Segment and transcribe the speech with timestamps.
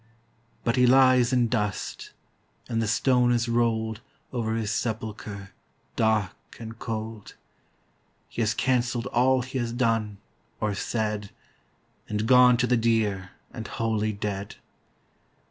[0.63, 2.09] But he lies in dust,
[2.67, 4.01] And the stone is rolled
[4.33, 5.51] Over his sepulchre
[5.95, 7.35] dark and cold.
[8.27, 10.17] He has cancelled all he has done,
[10.59, 11.29] or said,
[12.09, 14.55] And gone to the dear and holy Dead.